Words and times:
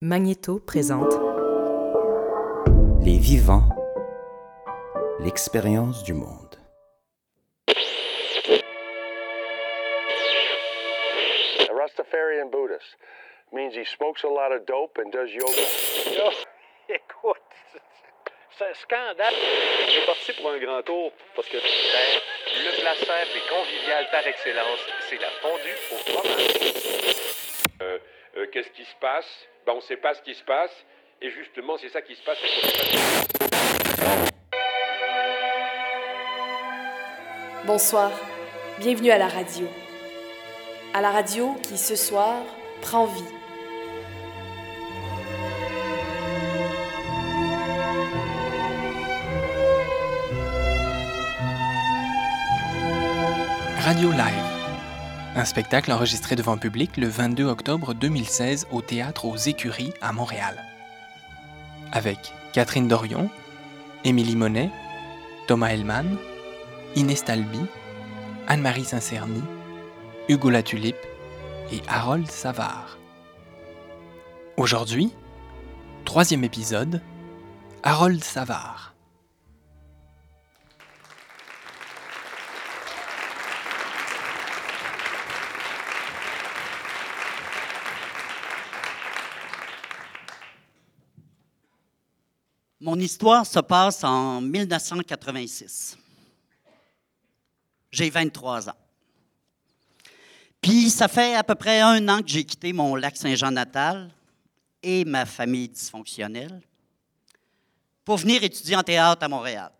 Magnéto 0.00 0.60
présente 0.60 1.12
Les 3.02 3.18
vivants, 3.18 3.68
l'expérience 5.18 6.04
du 6.04 6.14
monde. 6.14 6.54
A 11.68 11.74
Rastafarian 11.74 12.48
Buddhist 12.48 12.94
means 13.52 13.74
he 13.74 13.84
smokes 13.84 14.22
a 14.22 14.28
lot 14.28 14.52
of 14.52 14.64
dope 14.66 14.96
and 15.04 15.10
does 15.10 15.34
yoga. 15.34 15.66
Là, 16.16 16.30
écoute, 16.88 17.42
c'est 18.56 18.66
un 18.66 18.74
scandale. 18.74 19.34
Je 19.84 19.90
suis 19.90 20.06
parti 20.06 20.32
pour 20.40 20.50
un 20.52 20.58
grand 20.58 20.82
tour 20.82 21.10
parce 21.34 21.48
que. 21.48 21.56
Le 21.56 22.80
plat 22.80 22.94
simple 22.94 23.36
et 23.36 23.42
convivial 23.50 24.06
par 24.12 24.24
excellence, 24.24 24.78
c'est 25.10 25.20
la 25.20 25.30
fondue 25.42 25.76
au 25.90 25.96
fromage. 25.96 27.47
Qu'est-ce 28.52 28.70
qui 28.70 28.84
se 28.84 28.94
passe? 29.00 29.26
Ben, 29.66 29.72
On 29.72 29.76
ne 29.76 29.80
sait 29.80 29.96
pas 29.96 30.14
ce 30.14 30.22
qui 30.22 30.34
se 30.34 30.42
passe. 30.44 30.70
Et 31.20 31.30
justement, 31.30 31.76
c'est 31.78 31.88
ça 31.88 32.00
qui 32.00 32.14
se 32.14 32.22
passe. 32.22 32.38
Bonsoir, 37.66 38.10
bienvenue 38.78 39.10
à 39.10 39.18
la 39.18 39.28
radio. 39.28 39.66
À 40.94 41.00
la 41.02 41.10
radio 41.10 41.54
qui, 41.64 41.76
ce 41.76 41.96
soir, 41.96 42.36
prend 42.80 43.06
vie. 43.06 43.24
Radio 53.84 54.10
Live. 54.12 54.57
Un 55.38 55.44
spectacle 55.44 55.92
enregistré 55.92 56.34
devant 56.34 56.58
public 56.58 56.96
le 56.96 57.06
22 57.06 57.44
octobre 57.44 57.94
2016 57.94 58.66
au 58.72 58.82
théâtre 58.82 59.24
aux 59.24 59.36
Écuries 59.36 59.92
à 60.00 60.12
Montréal. 60.12 60.60
Avec 61.92 62.32
Catherine 62.52 62.88
Dorion, 62.88 63.30
Émilie 64.02 64.34
Monet, 64.34 64.68
Thomas 65.46 65.68
Hellman, 65.68 66.16
Inès 66.96 67.24
Talby, 67.24 67.60
Anne-Marie 68.48 68.84
Saint-Cerny, 68.84 69.44
Hugo 70.28 70.50
Latulippe 70.50 71.06
et 71.70 71.82
Harold 71.86 72.28
Savard. 72.28 72.98
Aujourd'hui, 74.56 75.12
troisième 76.04 76.42
épisode, 76.42 77.00
Harold 77.84 78.24
Savard. 78.24 78.92
Mon 92.88 92.98
histoire 93.00 93.44
se 93.44 93.58
passe 93.58 94.02
en 94.02 94.40
1986. 94.40 95.98
J'ai 97.90 98.08
23 98.08 98.70
ans. 98.70 98.76
Puis 100.62 100.88
ça 100.88 101.06
fait 101.06 101.34
à 101.34 101.44
peu 101.44 101.54
près 101.54 101.82
un 101.82 102.08
an 102.08 102.22
que 102.22 102.28
j'ai 102.28 102.44
quitté 102.44 102.72
mon 102.72 102.96
lac 102.96 103.14
Saint-Jean 103.18 103.50
natal 103.50 104.10
et 104.82 105.04
ma 105.04 105.26
famille 105.26 105.68
dysfonctionnelle 105.68 106.62
pour 108.06 108.16
venir 108.16 108.42
étudier 108.42 108.76
en 108.76 108.82
théâtre 108.82 109.22
à 109.22 109.28
Montréal. 109.28 109.70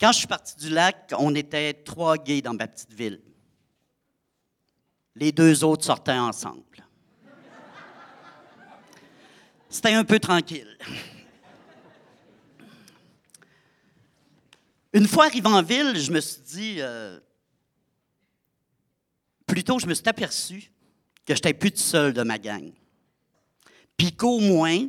Quand 0.00 0.12
je 0.12 0.20
suis 0.20 0.26
parti 0.26 0.56
du 0.56 0.70
lac, 0.70 1.12
on 1.18 1.34
était 1.34 1.74
trois 1.74 2.16
gays 2.16 2.40
dans 2.40 2.54
ma 2.54 2.66
petite 2.66 2.94
ville. 2.94 3.20
Les 5.16 5.32
deux 5.32 5.64
autres 5.64 5.84
sortaient 5.84 6.12
ensemble. 6.12 6.87
C'était 9.68 9.92
un 9.92 10.04
peu 10.04 10.18
tranquille. 10.18 10.78
Une 14.92 15.06
fois 15.06 15.26
arrivé 15.26 15.46
en 15.46 15.62
ville, 15.62 15.96
je 15.96 16.10
me 16.10 16.20
suis 16.20 16.40
dit, 16.40 16.76
euh, 16.78 17.20
plutôt, 19.46 19.78
je 19.78 19.86
me 19.86 19.94
suis 19.94 20.08
aperçu 20.08 20.72
que 21.26 21.34
je 21.34 21.52
plus 21.52 21.70
tout 21.70 21.78
seul 21.78 22.14
de 22.14 22.22
ma 22.22 22.38
gang. 22.38 22.72
Puis 23.96 24.12
qu'au 24.12 24.40
moins, 24.40 24.88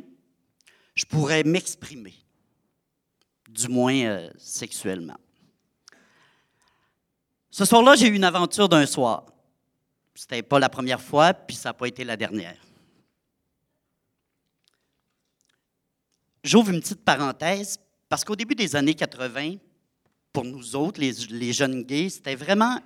je 0.94 1.04
pourrais 1.04 1.44
m'exprimer, 1.44 2.14
du 3.48 3.68
moins 3.68 3.94
euh, 3.94 4.30
sexuellement. 4.38 5.18
Ce 7.50 7.64
soir-là, 7.64 7.96
j'ai 7.96 8.08
eu 8.08 8.14
une 8.14 8.24
aventure 8.24 8.68
d'un 8.68 8.86
soir. 8.86 9.26
C'était 10.14 10.42
pas 10.42 10.58
la 10.58 10.68
première 10.68 11.00
fois, 11.00 11.34
puis 11.34 11.56
ça 11.56 11.70
n'a 11.70 11.74
pas 11.74 11.86
été 11.86 12.04
la 12.04 12.16
dernière. 12.16 12.56
J'ouvre 16.42 16.70
une 16.70 16.80
petite 16.80 17.04
parenthèse 17.04 17.78
parce 18.08 18.24
qu'au 18.24 18.36
début 18.36 18.54
des 18.54 18.74
années 18.74 18.94
80, 18.94 19.56
pour 20.32 20.44
nous 20.44 20.76
autres, 20.76 21.00
les, 21.00 21.52
jeunes 21.52 21.82
gays, 21.82 22.08
c'était 22.08 22.34
vraiment 22.34 22.78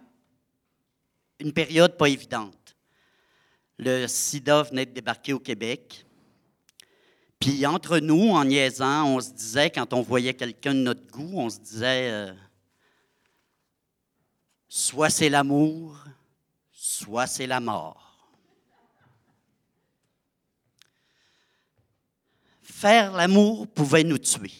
une 1.38 1.52
période 1.52 1.96
pas 1.96 2.08
évidente. 2.08 2.76
Le 3.78 4.06
sida 4.06 4.62
venait 4.62 4.86
de 4.86 4.92
débarquer 4.92 5.32
au 5.32 5.40
Québec. 5.40 6.06
Puis 7.38 7.66
entre 7.66 7.98
nous, 7.98 8.30
en 8.30 8.44
niaisant, 8.44 9.06
on 9.08 9.20
se 9.20 9.30
disait, 9.30 9.70
quand 9.70 9.92
on 9.92 10.02
voyait 10.02 10.34
quelqu'un 10.34 10.74
de 10.74 10.80
notre 10.80 11.06
goût, 11.08 11.32
on 11.34 11.50
se 11.50 11.58
disait, 11.58 12.10
euh, 12.10 12.32
soit 14.68 15.10
c'est 15.10 15.28
l'amour, 15.28 15.98
soit 16.72 17.26
c'est 17.26 17.46
la 17.46 17.60
mort. 17.60 18.13
Faire 22.74 23.12
l'amour 23.12 23.68
pouvait 23.68 24.02
nous 24.02 24.18
tuer. 24.18 24.50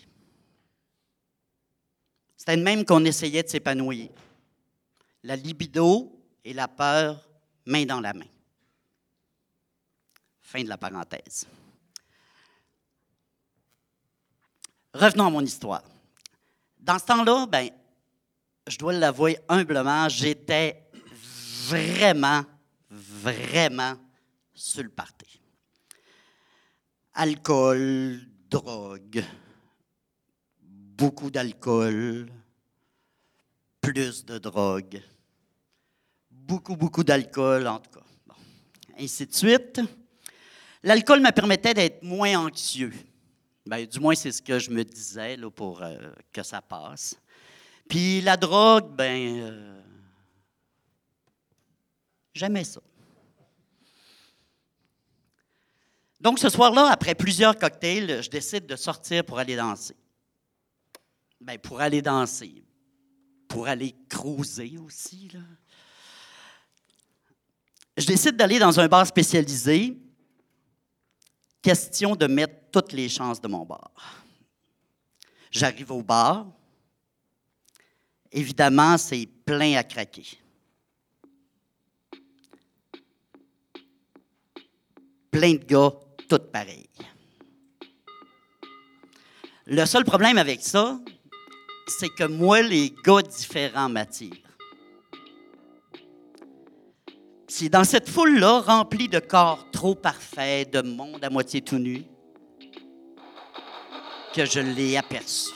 C'était 2.36 2.56
de 2.56 2.62
même 2.62 2.84
qu'on 2.84 3.04
essayait 3.04 3.42
de 3.42 3.48
s'épanouir. 3.48 4.08
La 5.24 5.34
libido 5.34 6.16
et 6.44 6.52
la 6.52 6.68
peur, 6.68 7.28
main 7.66 7.84
dans 7.84 8.00
la 8.00 8.14
main. 8.14 8.28
Fin 10.40 10.62
de 10.62 10.68
la 10.68 10.78
parenthèse. 10.78 11.48
Revenons 14.94 15.26
à 15.26 15.30
mon 15.30 15.44
histoire. 15.44 15.82
Dans 16.78 17.00
ce 17.00 17.06
temps-là, 17.06 17.46
ben, 17.46 17.68
je 18.68 18.78
dois 18.78 18.92
l'avouer 18.92 19.40
humblement, 19.48 20.08
j'étais 20.08 20.88
vraiment, 21.66 22.44
vraiment 22.88 23.96
sur 24.54 24.84
le 24.84 24.90
party. 24.90 25.23
Alcool, 27.16 28.20
drogue, 28.50 29.24
beaucoup 30.60 31.30
d'alcool, 31.30 32.28
plus 33.80 34.24
de 34.24 34.38
drogue, 34.38 35.00
beaucoup, 36.28 36.74
beaucoup 36.74 37.04
d'alcool, 37.04 37.68
en 37.68 37.78
tout 37.78 37.90
cas. 37.92 38.04
Bon. 38.26 38.34
Ainsi 38.98 39.26
de 39.26 39.32
suite. 39.32 39.80
L'alcool 40.82 41.20
me 41.20 41.30
permettait 41.30 41.72
d'être 41.72 42.02
moins 42.02 42.36
anxieux. 42.36 42.92
Ben, 43.64 43.86
du 43.86 44.00
moins, 44.00 44.16
c'est 44.16 44.32
ce 44.32 44.42
que 44.42 44.58
je 44.58 44.70
me 44.70 44.82
disais 44.82 45.36
là, 45.36 45.48
pour 45.50 45.82
euh, 45.82 45.96
que 46.32 46.42
ça 46.42 46.60
passe. 46.60 47.16
Puis 47.88 48.20
la 48.22 48.36
drogue, 48.36 48.94
ben, 48.94 49.40
euh, 49.40 49.80
j'aimais 52.34 52.64
ça. 52.64 52.80
Donc, 56.24 56.38
ce 56.38 56.48
soir-là, 56.48 56.88
après 56.90 57.14
plusieurs 57.14 57.54
cocktails, 57.54 58.22
je 58.22 58.30
décide 58.30 58.64
de 58.64 58.76
sortir 58.76 59.22
pour 59.26 59.38
aller 59.38 59.56
danser. 59.56 59.94
Bien, 61.38 61.58
pour 61.58 61.82
aller 61.82 62.00
danser. 62.00 62.64
Pour 63.46 63.68
aller 63.68 63.94
cruiser 64.08 64.78
aussi, 64.78 65.28
là. 65.34 65.40
Je 67.98 68.06
décide 68.06 68.36
d'aller 68.36 68.58
dans 68.58 68.80
un 68.80 68.88
bar 68.88 69.06
spécialisé. 69.06 69.98
Question 71.60 72.16
de 72.16 72.26
mettre 72.26 72.70
toutes 72.72 72.92
les 72.92 73.10
chances 73.10 73.38
de 73.38 73.46
mon 73.46 73.66
bar. 73.66 73.92
J'arrive 75.50 75.92
au 75.92 76.02
bar. 76.02 76.46
Évidemment, 78.32 78.96
c'est 78.96 79.26
plein 79.26 79.76
à 79.76 79.84
craquer. 79.84 80.26
Plein 85.30 85.52
de 85.52 85.64
gars, 85.64 85.92
pareils. 86.38 86.88
Le 89.66 89.86
seul 89.86 90.04
problème 90.04 90.36
avec 90.36 90.62
ça, 90.62 90.98
c'est 91.86 92.08
que 92.10 92.24
moi, 92.24 92.62
les 92.62 92.94
gars 93.04 93.22
différents 93.22 93.88
m'attirent. 93.88 94.32
C'est 97.46 97.68
dans 97.68 97.84
cette 97.84 98.08
foule-là, 98.08 98.60
remplie 98.60 99.08
de 99.08 99.20
corps 99.20 99.70
trop 99.70 99.94
parfaits, 99.94 100.72
de 100.72 100.82
monde 100.82 101.22
à 101.22 101.30
moitié 101.30 101.62
tout 101.62 101.78
nu, 101.78 102.04
que 104.34 104.44
je 104.44 104.60
l'ai 104.60 104.96
aperçu. 104.96 105.52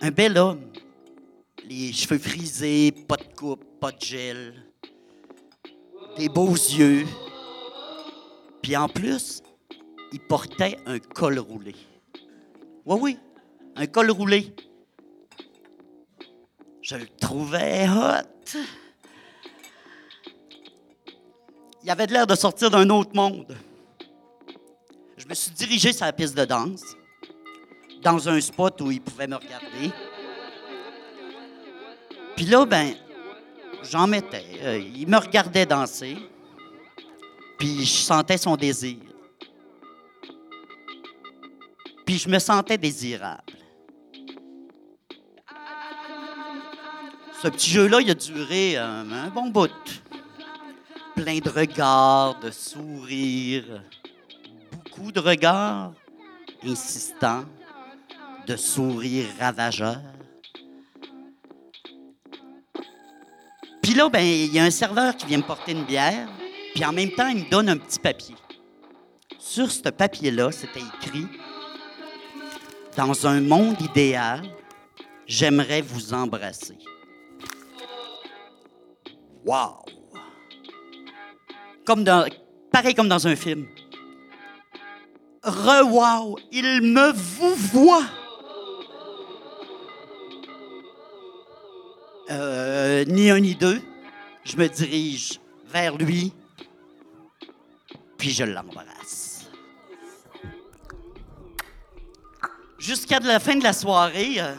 Un 0.00 0.10
bel 0.10 0.38
homme, 0.38 0.72
les 1.68 1.92
cheveux 1.92 2.18
frisés, 2.18 2.92
pas 3.06 3.16
de 3.16 3.34
coupe, 3.36 3.64
pas 3.78 3.92
de 3.92 4.00
gel, 4.00 4.54
des 6.16 6.28
beaux 6.28 6.54
yeux. 6.54 7.06
Puis 8.64 8.74
en 8.78 8.88
plus, 8.88 9.42
il 10.10 10.20
portait 10.20 10.78
un 10.86 10.98
col 10.98 11.38
roulé. 11.38 11.76
Oui, 12.86 12.98
oui, 12.98 13.18
un 13.76 13.86
col 13.86 14.10
roulé. 14.10 14.54
Je 16.80 16.96
le 16.96 17.06
trouvais 17.20 17.86
hot. 17.86 18.58
Il 21.82 21.90
avait 21.90 22.06
l'air 22.06 22.26
de 22.26 22.34
sortir 22.34 22.70
d'un 22.70 22.88
autre 22.88 23.14
monde. 23.14 23.54
Je 25.18 25.26
me 25.28 25.34
suis 25.34 25.50
dirigé 25.50 25.92
sur 25.92 26.06
la 26.06 26.14
piste 26.14 26.34
de 26.34 26.46
danse, 26.46 26.96
dans 28.02 28.30
un 28.30 28.40
spot 28.40 28.80
où 28.80 28.90
il 28.90 29.02
pouvait 29.02 29.26
me 29.26 29.36
regarder. 29.36 29.92
Puis 32.34 32.46
là, 32.46 32.64
ben, 32.64 32.94
j'en 33.82 34.06
mettais. 34.06 34.46
Euh, 34.62 34.78
il 34.78 35.06
me 35.06 35.18
regardait 35.18 35.66
danser, 35.66 36.16
puis 37.64 37.86
je 37.86 38.02
sentais 38.02 38.36
son 38.36 38.56
désir. 38.56 38.98
Puis 42.04 42.18
je 42.18 42.28
me 42.28 42.38
sentais 42.38 42.76
désirable. 42.76 43.54
Ce 47.42 47.48
petit 47.48 47.70
jeu-là, 47.70 48.02
il 48.02 48.10
a 48.10 48.14
duré 48.14 48.76
euh, 48.76 49.02
un 49.10 49.28
bon 49.28 49.48
bout. 49.48 49.70
Plein 51.16 51.38
de 51.38 51.48
regards, 51.48 52.38
de 52.40 52.50
sourires, 52.50 53.82
beaucoup 54.70 55.10
de 55.10 55.20
regards 55.20 55.94
insistants, 56.62 57.46
de 58.46 58.56
sourires 58.56 59.30
ravageurs. 59.40 60.02
Puis 63.80 63.94
là, 63.94 64.10
ben, 64.10 64.22
il 64.22 64.52
y 64.52 64.58
a 64.58 64.64
un 64.64 64.70
serveur 64.70 65.16
qui 65.16 65.24
vient 65.24 65.38
me 65.38 65.42
porter 65.42 65.72
une 65.72 65.84
bière, 65.84 66.28
puis 66.74 66.84
en 66.84 66.92
même 66.92 67.12
temps, 67.12 67.28
il 67.28 67.44
me 67.44 67.50
donne 67.50 67.68
un 67.68 67.76
petit 67.76 68.00
papier. 68.00 68.34
Sur 69.38 69.70
ce 69.70 69.88
papier-là, 69.88 70.50
c'était 70.50 70.80
écrit 70.80 71.26
Dans 72.96 73.26
un 73.26 73.40
monde 73.40 73.80
idéal, 73.80 74.42
j'aimerais 75.26 75.82
vous 75.82 76.12
embrasser. 76.12 76.76
Wow! 79.46 79.84
Comme 81.84 82.02
dans, 82.02 82.28
pareil 82.72 82.94
comme 82.94 83.08
dans 83.08 83.28
un 83.28 83.36
film. 83.36 83.66
Re-wow! 85.44 86.38
Il 86.50 86.80
me 86.82 87.12
vous 87.12 87.54
voit! 87.54 88.04
Euh, 92.30 93.04
ni 93.04 93.30
un 93.30 93.38
ni 93.38 93.54
deux, 93.54 93.80
je 94.44 94.56
me 94.56 94.66
dirige 94.66 95.40
vers 95.66 95.96
lui, 95.98 96.32
puis 98.24 98.32
je 98.32 98.44
l'embrasse. 98.44 99.50
Jusqu'à 102.78 103.20
la 103.20 103.38
fin 103.38 103.54
de 103.54 103.62
la 103.62 103.74
soirée, 103.74 104.40
euh, 104.40 104.54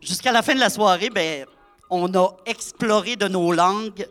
jusqu'à 0.00 0.32
la 0.32 0.40
fin 0.40 0.54
de 0.54 0.60
la 0.60 0.70
soirée, 0.70 1.10
ben, 1.10 1.44
on 1.90 2.14
a 2.14 2.36
exploré 2.46 3.16
de 3.16 3.28
nos 3.28 3.52
langues 3.52 4.08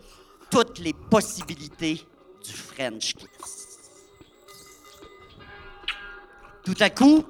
toutes 0.52 0.78
les 0.78 0.94
possibilités 0.94 2.06
du 2.46 2.54
French 2.54 3.16
kiss. 3.16 3.90
Tout 6.64 6.78
à 6.80 6.92
coup, 6.92 7.26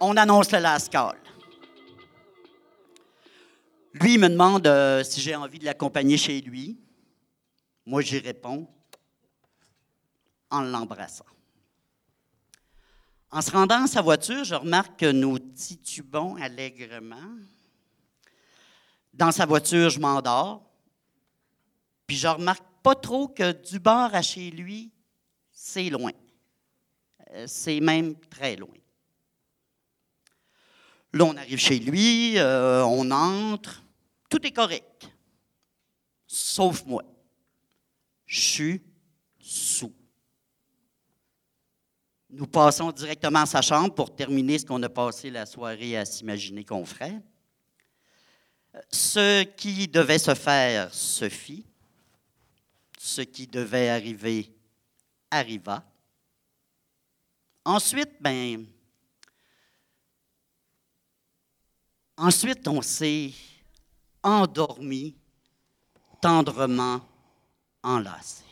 on 0.00 0.16
annonce 0.16 0.52
le 0.52 0.60
last. 0.60 0.90
Lui 3.94 4.14
il 4.14 4.20
me 4.20 4.28
demande 4.28 4.66
euh, 4.66 5.02
si 5.02 5.20
j'ai 5.20 5.34
envie 5.34 5.58
de 5.58 5.64
l'accompagner 5.64 6.16
chez 6.16 6.40
lui. 6.40 6.78
Moi, 7.86 8.02
j'y 8.02 8.18
réponds 8.18 8.68
en 10.50 10.60
l'embrassant. 10.60 11.24
En 13.30 13.40
se 13.40 13.50
rendant 13.50 13.84
à 13.84 13.86
sa 13.86 14.02
voiture, 14.02 14.44
je 14.44 14.54
remarque 14.54 15.00
que 15.00 15.10
nous 15.10 15.38
titubons 15.38 16.36
allègrement. 16.36 17.36
Dans 19.12 19.32
sa 19.32 19.46
voiture, 19.46 19.90
je 19.90 20.00
m'endors. 20.00 20.62
Puis 22.06 22.16
je 22.16 22.28
remarque 22.28 22.64
pas 22.82 22.94
trop 22.94 23.28
que 23.28 23.52
du 23.52 23.78
bord 23.78 24.14
à 24.14 24.22
chez 24.22 24.50
lui, 24.50 24.90
c'est 25.50 25.90
loin. 25.90 26.12
Euh, 27.32 27.46
C'est 27.46 27.80
même 27.80 28.18
très 28.30 28.56
loin. 28.56 28.76
Là, 31.12 31.24
on 31.24 31.36
arrive 31.36 31.58
chez 31.58 31.78
lui, 31.78 32.38
euh, 32.38 32.84
on 32.84 33.10
entre, 33.10 33.82
tout 34.28 34.44
est 34.46 34.52
correct. 34.52 35.08
Sauf 36.26 36.84
moi. 36.84 37.02
Je 38.26 38.40
suis 38.40 38.82
sous. 39.40 39.94
Nous 42.28 42.46
passons 42.46 42.92
directement 42.92 43.40
à 43.40 43.46
sa 43.46 43.62
chambre 43.62 43.94
pour 43.94 44.14
terminer 44.14 44.58
ce 44.58 44.66
qu'on 44.66 44.82
a 44.82 44.88
passé 44.90 45.30
la 45.30 45.46
soirée 45.46 45.96
à 45.96 46.04
s'imaginer 46.04 46.62
qu'on 46.62 46.84
ferait. 46.84 47.22
Ce 48.90 49.44
qui 49.44 49.88
devait 49.88 50.18
se 50.18 50.34
faire 50.34 50.92
se 50.92 51.30
fit. 51.30 51.64
Ce 52.98 53.22
qui 53.22 53.46
devait 53.46 53.88
arriver 53.88 54.52
arriva. 55.30 55.82
Ensuite, 57.64 58.10
ben, 58.20 58.66
ensuite 62.18 62.66
on 62.68 62.82
s'est 62.82 63.32
endormi, 64.22 65.14
tendrement 66.20 67.00
enlacé. 67.82 68.44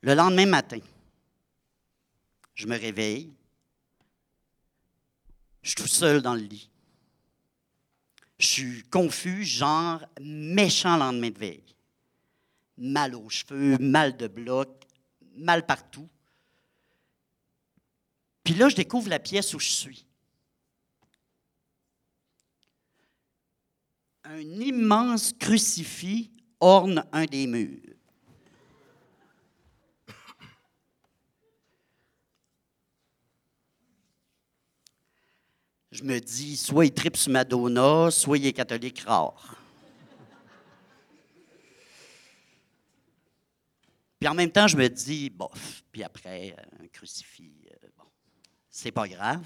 Le 0.00 0.14
lendemain 0.14 0.46
matin, 0.46 0.80
je 2.54 2.66
me 2.66 2.78
réveille. 2.78 3.32
Je 5.62 5.70
suis 5.70 5.76
tout 5.76 5.88
seul 5.88 6.22
dans 6.22 6.34
le 6.34 6.40
lit. 6.40 6.70
Je 8.38 8.46
suis 8.46 8.82
confus, 8.84 9.44
genre 9.44 10.00
méchant 10.20 10.96
lendemain 10.96 11.30
de 11.30 11.38
veille. 11.38 11.74
Mal 12.76 13.16
aux 13.16 13.28
cheveux, 13.28 13.76
mal 13.78 14.16
de 14.16 14.28
bloc, 14.28 14.87
mal 15.38 15.64
partout. 15.66 16.08
Puis 18.44 18.54
là, 18.54 18.68
je 18.68 18.76
découvre 18.76 19.08
la 19.08 19.18
pièce 19.18 19.52
où 19.54 19.58
je 19.58 19.68
suis. 19.68 20.06
Un 24.24 24.40
immense 24.40 25.32
crucifix 25.32 26.30
orne 26.60 27.04
un 27.12 27.24
des 27.24 27.46
murs. 27.46 27.94
Je 35.90 36.04
me 36.04 36.20
dis, 36.20 36.56
soit 36.56 36.86
il 36.86 36.92
tripe 36.92 37.16
sur 37.16 37.32
Madonna, 37.32 38.10
soit 38.10 38.38
il 38.38 38.46
est 38.46 38.52
catholique 38.52 39.00
rare. 39.00 39.56
Puis 44.18 44.28
en 44.28 44.34
même 44.34 44.50
temps, 44.50 44.66
je 44.66 44.76
me 44.76 44.88
dis, 44.88 45.30
bof, 45.30 45.84
puis 45.92 46.02
après, 46.02 46.54
euh, 46.58 46.84
un 46.84 46.88
crucifix, 46.88 47.52
euh, 47.70 47.88
bon, 47.96 48.04
c'est 48.68 48.90
pas 48.90 49.06
grave. 49.06 49.44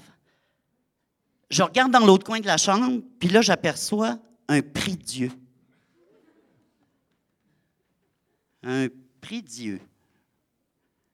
Je 1.49 1.61
regarde 1.61 1.91
dans 1.91 2.05
l'autre 2.05 2.25
coin 2.25 2.39
de 2.39 2.47
la 2.47 2.57
chambre, 2.57 3.01
puis 3.19 3.29
là, 3.29 3.41
j'aperçois 3.41 4.17
un 4.47 4.61
prix 4.61 4.97
Dieu. 4.97 5.31
Un 8.63 8.87
prix 9.21 9.43
Dieu. 9.43 9.79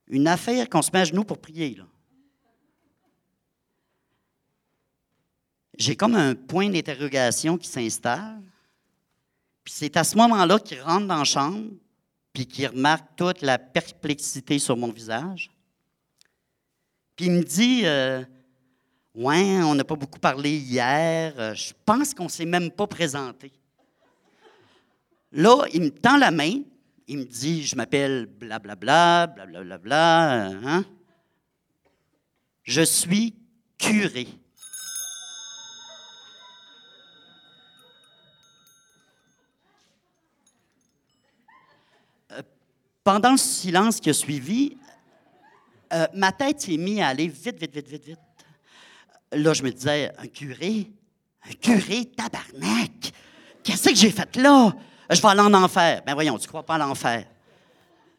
Une 0.07 0.27
affaire 0.27 0.69
qu'on 0.69 0.81
se 0.81 0.91
met 0.93 0.99
à 0.99 1.05
genoux 1.05 1.25
pour 1.25 1.39
prier, 1.39 1.75
là. 1.75 1.85
J'ai 5.77 5.95
comme 5.95 6.15
un 6.15 6.35
point 6.35 6.69
d'interrogation 6.69 7.57
qui 7.57 7.69
s'installe. 7.69 8.41
Puis 9.63 9.73
c'est 9.77 9.95
à 9.95 10.03
ce 10.03 10.17
moment-là 10.17 10.59
qu'il 10.59 10.81
rentre 10.81 11.07
dans 11.07 11.19
la 11.19 11.23
chambre, 11.23 11.69
puis 12.33 12.45
qu'il 12.45 12.67
remarque 12.67 13.15
toute 13.15 13.41
la 13.41 13.57
perplexité 13.57 14.59
sur 14.59 14.77
mon 14.77 14.91
visage. 14.91 15.49
Puis 17.15 17.25
il 17.25 17.31
me 17.31 17.43
dit 17.43 17.81
euh, 17.85 18.23
Ouais, 19.15 19.61
on 19.63 19.75
n'a 19.75 19.83
pas 19.83 19.95
beaucoup 19.95 20.19
parlé 20.19 20.51
hier. 20.57 21.33
euh, 21.37 21.53
Je 21.53 21.73
pense 21.85 22.13
qu'on 22.13 22.25
ne 22.25 22.29
s'est 22.29 22.45
même 22.45 22.71
pas 22.71 22.87
présenté. 22.87 23.51
Là, 25.31 25.65
il 25.73 25.81
me 25.81 25.89
tend 25.89 26.17
la 26.17 26.31
main. 26.31 26.61
Il 27.07 27.17
me 27.19 27.25
dit 27.25 27.63
Je 27.65 27.75
m'appelle 27.75 28.25
blablabla, 28.25 29.27
blablabla. 29.27 30.49
euh, 30.51 30.61
Hein? 30.63 30.85
Je 32.63 32.81
suis 32.83 33.35
curé. 33.77 34.27
Pendant 43.09 43.31
le 43.31 43.37
silence 43.37 43.99
qui 43.99 44.11
a 44.11 44.13
suivi, 44.13 44.77
Euh, 45.91 46.05
ma 46.13 46.31
tête 46.31 46.61
s'est 46.61 46.77
mise 46.77 46.99
à 46.99 47.07
aller 47.07 47.27
vite, 47.27 47.59
vite, 47.59 47.73
vite, 47.73 47.87
vite, 47.87 48.05
vite. 48.05 48.19
Là, 49.31 49.51
je 49.53 49.63
me 49.63 49.71
disais, 49.71 50.13
un 50.15 50.27
curé? 50.27 50.91
Un 51.49 51.53
curé, 51.53 52.05
tabarnak! 52.05 53.11
Qu'est-ce 53.63 53.89
que 53.89 53.95
j'ai 53.95 54.11
fait 54.11 54.35
là? 54.35 54.71
Je 55.09 55.19
vais 55.19 55.27
aller 55.27 55.41
en 55.41 55.55
enfer. 55.55 56.03
Ben 56.05 56.13
voyons, 56.13 56.37
tu 56.37 56.47
crois 56.47 56.63
pas 56.63 56.75
à 56.75 56.77
l'enfer. 56.77 57.25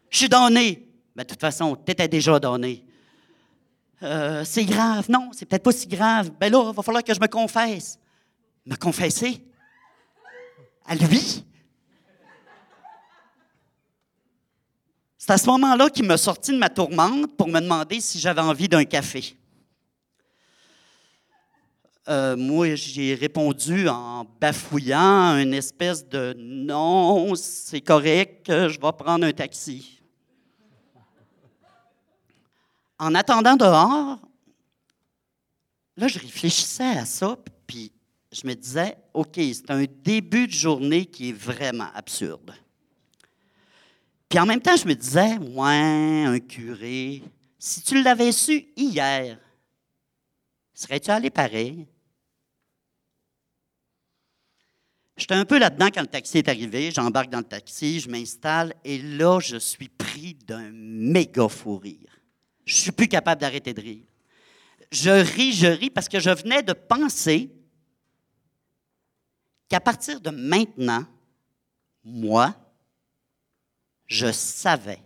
Je 0.09 0.17
suis 0.17 0.27
donné. 0.27 0.85
Ben, 1.15 1.23
de 1.23 1.29
toute 1.29 1.39
façon, 1.39 1.77
tu 1.77 1.93
étais 1.93 2.09
déjà 2.09 2.37
donné. 2.37 2.83
Euh, 4.03 4.43
c'est 4.43 4.65
grave. 4.65 5.05
Non, 5.09 5.31
c'est 5.31 5.45
peut-être 5.45 5.63
pas 5.63 5.71
si 5.71 5.87
grave. 5.87 6.31
Ben 6.37 6.51
là, 6.51 6.65
il 6.69 6.75
va 6.75 6.83
falloir 6.83 7.01
que 7.01 7.13
je 7.13 7.21
me 7.21 7.27
confesse. 7.27 7.97
Me 8.65 8.75
confesser? 8.75 9.41
À 10.85 10.95
lui? 10.95 11.45
C'est 15.31 15.35
à 15.35 15.37
ce 15.37 15.49
moment-là 15.49 15.89
qu'il 15.89 16.03
m'a 16.03 16.17
sorti 16.17 16.51
de 16.51 16.57
ma 16.57 16.67
tourmente 16.67 17.37
pour 17.37 17.47
me 17.47 17.61
demander 17.61 18.01
si 18.01 18.19
j'avais 18.19 18.41
envie 18.41 18.67
d'un 18.67 18.83
café. 18.83 19.37
Euh, 22.09 22.35
moi, 22.35 22.75
j'ai 22.75 23.15
répondu 23.15 23.87
en 23.87 24.25
bafouillant 24.41 25.37
une 25.37 25.53
espèce 25.53 26.05
de 26.05 26.35
non, 26.37 27.33
c'est 27.35 27.79
correct, 27.79 28.47
je 28.49 28.77
vais 28.77 28.91
prendre 28.91 29.25
un 29.25 29.31
taxi. 29.31 30.01
En 32.99 33.15
attendant 33.15 33.55
dehors, 33.55 34.19
là, 35.95 36.07
je 36.09 36.19
réfléchissais 36.19 36.97
à 36.97 37.05
ça, 37.05 37.37
puis 37.65 37.93
je 38.33 38.45
me 38.45 38.53
disais, 38.53 38.97
OK, 39.13 39.35
c'est 39.37 39.71
un 39.71 39.85
début 40.03 40.47
de 40.47 40.51
journée 40.51 41.05
qui 41.05 41.29
est 41.29 41.37
vraiment 41.37 41.87
absurde. 41.95 42.51
Puis 44.31 44.39
en 44.39 44.45
même 44.45 44.61
temps, 44.61 44.77
je 44.77 44.87
me 44.87 44.95
disais, 44.95 45.37
ouais, 45.39 46.23
un 46.25 46.39
curé, 46.39 47.21
si 47.59 47.81
tu 47.81 48.01
l'avais 48.01 48.31
su 48.31 48.65
hier, 48.77 49.37
serais-tu 50.73 51.11
allé 51.11 51.29
pareil? 51.29 51.85
J'étais 55.17 55.33
un 55.33 55.43
peu 55.43 55.59
là-dedans 55.59 55.89
quand 55.93 55.99
le 55.99 56.07
taxi 56.07 56.37
est 56.37 56.47
arrivé. 56.47 56.91
J'embarque 56.91 57.29
dans 57.29 57.39
le 57.39 57.43
taxi, 57.43 57.99
je 57.99 58.09
m'installe 58.09 58.73
et 58.85 59.01
là, 59.01 59.41
je 59.41 59.57
suis 59.57 59.89
pris 59.89 60.33
d'un 60.33 60.71
méga 60.71 61.49
fou 61.49 61.75
rire. 61.75 62.17
Je 62.63 62.75
suis 62.75 62.93
plus 62.93 63.09
capable 63.09 63.41
d'arrêter 63.41 63.73
de 63.73 63.81
rire. 63.81 64.05
Je 64.93 65.09
ris, 65.09 65.51
je 65.51 65.67
ris 65.67 65.89
parce 65.89 66.07
que 66.07 66.21
je 66.21 66.29
venais 66.29 66.63
de 66.63 66.71
penser 66.71 67.51
qu'à 69.67 69.81
partir 69.81 70.21
de 70.21 70.29
maintenant, 70.29 71.05
moi, 72.05 72.55
je 74.11 74.29
savais 74.29 74.99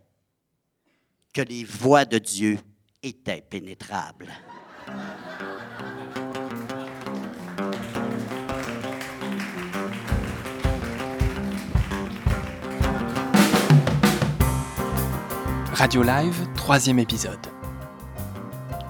que 1.31 1.41
les 1.41 1.63
voies 1.63 2.05
de 2.05 2.17
Dieu 2.17 2.57
étaient 3.03 3.45
pénétrables. 3.47 4.33
Radio 15.71 16.01
Live, 16.01 16.47
troisième 16.55 16.97
épisode. 16.97 17.37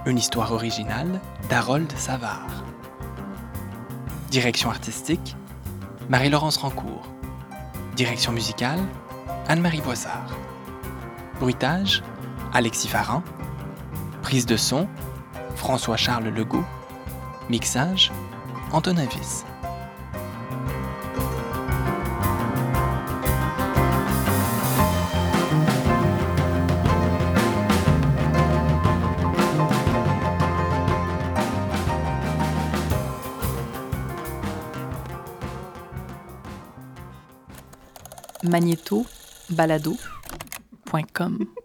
Une 0.05 0.17
histoire 0.17 0.53
originale 0.53 1.19
d'Harold 1.50 1.91
Savard. 1.98 2.63
Direction 4.31 4.69
artistique, 4.69 5.36
Marie-Laurence 6.07 6.55
Rancourt. 6.55 7.05
Direction 7.98 8.31
musicale, 8.31 8.79
Anne-Marie 9.48 9.82
Boissard. 9.82 10.28
Bruitage, 11.40 12.04
Alexis 12.54 12.88
Farran. 12.88 13.24
Prise 14.22 14.46
de 14.46 14.58
son, 14.58 14.88
François-Charles 15.56 16.28
Legault. 16.30 16.66
Mixage, 17.50 18.12
Antonin 18.72 19.06
Viss. 19.06 19.46
magnéto-balado.com 39.50 41.64